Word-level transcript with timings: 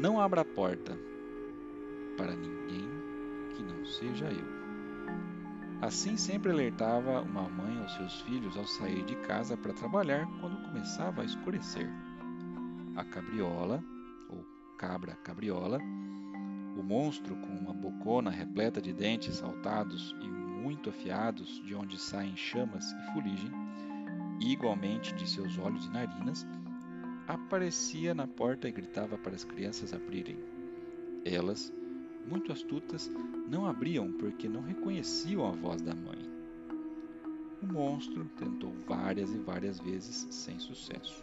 Não 0.00 0.18
abra 0.18 0.40
a 0.40 0.44
porta 0.46 0.98
para 2.16 2.34
ninguém 2.34 2.88
que 3.54 3.62
não 3.62 3.84
seja 3.84 4.32
eu. 4.32 4.46
Assim 5.82 6.16
sempre 6.16 6.50
alertava 6.50 7.20
uma 7.20 7.46
mãe 7.50 7.78
aos 7.82 7.94
seus 7.96 8.22
filhos 8.22 8.56
ao 8.56 8.66
sair 8.66 9.04
de 9.04 9.14
casa 9.16 9.58
para 9.58 9.74
trabalhar 9.74 10.26
quando 10.40 10.56
começava 10.62 11.20
a 11.20 11.24
escurecer. 11.26 11.86
A 12.96 13.04
cabriola, 13.04 13.84
ou 14.30 14.42
cabra 14.78 15.16
cabriola, 15.16 15.78
o 16.78 16.82
monstro 16.82 17.36
com 17.36 17.52
uma 17.52 17.74
bocona 17.74 18.30
repleta 18.30 18.80
de 18.80 18.94
dentes 18.94 19.36
saltados 19.36 20.16
e 20.22 20.28
muito 20.28 20.88
afiados, 20.88 21.62
de 21.66 21.74
onde 21.74 22.00
saem 22.00 22.34
chamas 22.38 22.90
e 22.90 23.12
fuligem, 23.12 23.52
igualmente 24.40 25.14
de 25.14 25.28
seus 25.28 25.58
olhos 25.58 25.84
e 25.84 25.90
narinas, 25.90 26.46
aparecia 27.34 28.14
na 28.14 28.26
porta 28.26 28.68
e 28.68 28.72
gritava 28.72 29.16
para 29.18 29.34
as 29.34 29.44
crianças 29.44 29.92
abrirem. 29.92 30.38
Elas, 31.24 31.72
muito 32.26 32.50
astutas, 32.50 33.10
não 33.48 33.66
abriam 33.66 34.12
porque 34.12 34.48
não 34.48 34.62
reconheciam 34.62 35.46
a 35.46 35.50
voz 35.50 35.82
da 35.82 35.94
mãe. 35.94 36.28
O 37.62 37.66
monstro 37.66 38.24
tentou 38.36 38.72
várias 38.86 39.32
e 39.34 39.38
várias 39.38 39.78
vezes 39.78 40.26
sem 40.30 40.58
sucesso. 40.58 41.22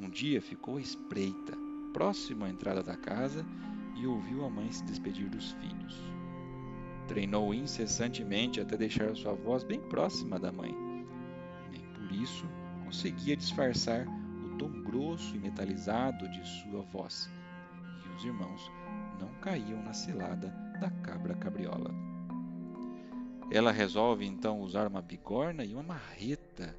Um 0.00 0.08
dia 0.08 0.40
ficou 0.40 0.76
à 0.76 0.80
espreita, 0.80 1.56
próximo 1.92 2.44
à 2.44 2.48
entrada 2.48 2.82
da 2.82 2.96
casa, 2.96 3.44
e 3.96 4.06
ouviu 4.06 4.44
a 4.44 4.50
mãe 4.50 4.70
se 4.70 4.84
despedir 4.84 5.28
dos 5.28 5.52
filhos. 5.52 6.00
Treinou 7.08 7.54
incessantemente 7.54 8.60
até 8.60 8.76
deixar 8.76 9.14
sua 9.16 9.32
voz 9.32 9.64
bem 9.64 9.80
próxima 9.80 10.38
da 10.38 10.52
mãe. 10.52 10.74
Nem 11.70 11.82
por 11.94 12.12
isso 12.12 12.46
conseguia 12.84 13.36
disfarçar 13.36 14.06
tom 14.58 14.82
grosso 14.82 15.34
e 15.34 15.38
metalizado 15.38 16.28
de 16.28 16.46
sua 16.46 16.82
voz, 16.82 17.28
e 18.04 18.16
os 18.16 18.24
irmãos 18.24 18.70
não 19.20 19.28
caíam 19.40 19.82
na 19.82 19.92
cilada 19.92 20.48
da 20.80 20.90
cabra 20.90 21.34
cabriola. 21.34 21.90
Ela 23.50 23.70
resolve 23.70 24.26
então 24.26 24.60
usar 24.60 24.88
uma 24.88 25.00
bigorna 25.00 25.64
e 25.64 25.72
uma 25.72 25.82
marreta 25.82 26.76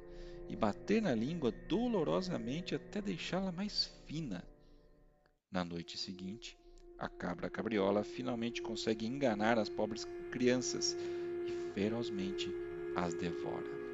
e 0.48 0.56
bater 0.56 1.00
na 1.00 1.14
língua 1.14 1.52
dolorosamente 1.68 2.74
até 2.74 3.00
deixá-la 3.00 3.52
mais 3.52 3.86
fina. 4.06 4.44
Na 5.50 5.64
noite 5.64 5.96
seguinte, 5.96 6.58
a 6.98 7.08
cabra 7.08 7.48
cabriola 7.48 8.04
finalmente 8.04 8.60
consegue 8.60 9.06
enganar 9.06 9.58
as 9.58 9.68
pobres 9.68 10.06
crianças 10.30 10.96
e 11.46 11.72
ferozmente 11.72 12.52
as 12.96 13.14
devora. 13.14 13.87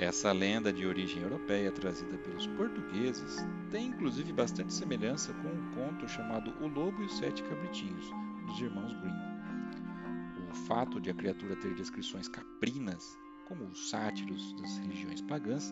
Essa 0.00 0.32
lenda 0.32 0.72
de 0.72 0.86
origem 0.86 1.22
europeia 1.22 1.70
trazida 1.70 2.16
pelos 2.16 2.46
portugueses 2.46 3.46
tem 3.70 3.88
inclusive 3.88 4.32
bastante 4.32 4.72
semelhança 4.72 5.30
com 5.34 5.48
um 5.48 5.70
conto 5.74 6.08
chamado 6.08 6.54
O 6.58 6.66
Lobo 6.66 7.02
e 7.02 7.04
os 7.04 7.18
Sete 7.18 7.42
Cabritinhos, 7.42 8.06
dos 8.46 8.58
irmãos 8.62 8.94
Grimm. 8.94 10.50
O 10.50 10.54
fato 10.54 10.98
de 10.98 11.10
a 11.10 11.14
criatura 11.14 11.54
ter 11.54 11.74
descrições 11.74 12.28
caprinas, 12.28 13.18
como 13.46 13.64
os 13.64 13.90
sátiros 13.90 14.54
das 14.54 14.78
religiões 14.78 15.20
pagãs, 15.20 15.70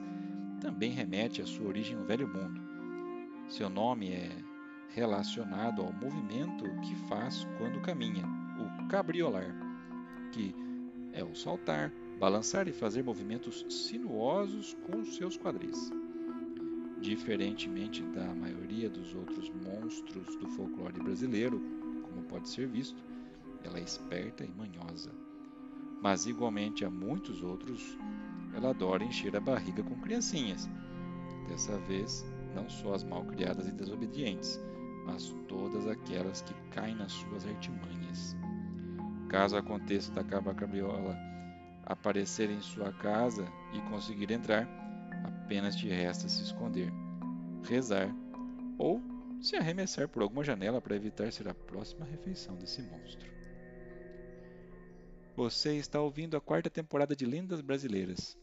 também 0.61 0.91
remete 0.91 1.41
à 1.41 1.47
sua 1.47 1.67
origem 1.67 1.97
no 1.97 2.05
Velho 2.05 2.29
Mundo. 2.29 2.61
Seu 3.49 3.71
nome 3.71 4.13
é 4.13 4.31
relacionado 4.91 5.81
ao 5.81 5.91
movimento 5.91 6.65
que 6.83 6.95
faz 7.09 7.49
quando 7.57 7.81
caminha, 7.81 8.27
o 8.59 8.89
cabriolar, 8.89 9.57
que 10.33 10.55
é 11.15 11.25
o 11.25 11.35
saltar, 11.35 11.91
balançar 12.19 12.67
e 12.67 12.73
fazer 12.73 13.05
movimentos 13.05 13.65
sinuosos 13.69 14.77
com 14.87 15.05
seus 15.05 15.37
quadris. 15.37 15.93
Diferentemente 17.01 18.03
da 18.03 18.35
maioria 18.35 18.91
dos 18.91 19.15
outros 19.15 19.51
monstros 19.51 20.35
do 20.37 20.49
folclore 20.49 21.01
brasileiro, 21.01 21.61
como 22.03 22.25
pode 22.25 22.49
ser 22.49 22.67
visto, 22.67 23.01
ela 23.63 23.79
é 23.79 23.83
esperta 23.83 24.45
e 24.45 24.51
manhosa. 24.51 25.13
Mas, 26.03 26.27
igualmente 26.27 26.85
a 26.85 26.91
muitos 26.91 27.43
outros, 27.43 27.97
ela 28.53 28.71
adora 28.71 29.05
encher 29.05 29.37
a 29.37 29.41
barriga 29.41 29.83
com 29.83 30.01
criancinhas. 30.01 30.69
Dessa 31.49 31.79
vez, 31.79 32.25
não 32.55 32.69
só 32.69 32.95
as 32.95 33.05
malcriadas 33.05 33.69
e 33.69 33.73
desobedientes, 33.73 34.61
mas 35.07 35.35
todas 35.47 35.87
aquelas 35.87 36.43
que 36.43 36.55
caem 36.71 36.97
nas 36.97 37.13
suas 37.13 37.47
artimanhas. 37.47 38.37
Caso 39.29 39.57
aconteça 39.57 40.13
da 40.13 40.25
cabra 40.25 40.55
cabriola 40.55 41.17
aparecer 41.89 42.51
em 42.51 42.61
sua 42.61 42.93
casa 42.93 43.51
e 43.73 43.81
conseguir 43.89 44.31
entrar, 44.31 44.69
apenas 45.25 45.75
te 45.75 45.89
resta 45.89 46.29
se 46.29 46.43
esconder, 46.43 46.93
rezar 47.65 48.15
ou 48.79 49.01
se 49.41 49.57
arremessar 49.57 50.07
por 50.07 50.23
alguma 50.23 50.45
janela 50.45 50.83
para 50.83 50.95
evitar 50.95 51.33
ser 51.33 51.49
a 51.49 51.55
próxima 51.55 52.05
refeição 52.05 52.55
desse 52.57 52.83
monstro. 52.83 53.27
Você 55.35 55.77
está 55.77 56.01
ouvindo 56.01 56.37
a 56.37 56.41
quarta 56.41 56.69
temporada 56.69 57.17
de 57.17 57.25
Lendas 57.25 57.63
Brasileiras, 57.63 58.37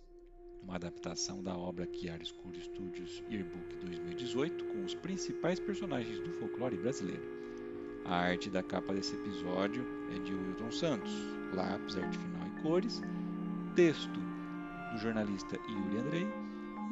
uma 0.63 0.75
adaptação 0.75 1.43
da 1.43 1.55
obra 1.55 1.87
Chiara 1.93 2.25
School 2.25 2.55
Studios 2.55 3.23
Yearbook 3.29 3.75
2018 3.75 4.65
com 4.65 4.83
os 4.83 4.95
principais 4.95 5.59
personagens 5.59 6.19
do 6.19 6.31
folclore 6.39 6.77
brasileiro. 6.77 7.35
A 8.05 8.15
arte 8.15 8.49
da 8.49 8.63
capa 8.63 8.93
desse 8.93 9.13
episódio 9.15 9.85
é 10.15 10.19
de 10.19 10.33
Wilton 10.33 10.71
Santos, 10.71 11.11
lápis, 11.53 11.97
arte 11.97 12.17
final 12.17 12.47
e 12.47 12.61
cores, 12.61 13.01
texto 13.75 14.19
do 14.93 14.97
jornalista 14.97 15.57
Yuri 15.67 15.97
Andrei 15.97 16.27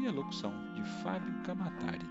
e 0.02 0.08
a 0.08 0.12
locução 0.12 0.52
de 0.76 0.84
Fábio 1.02 1.34
Camatari. 1.46 2.06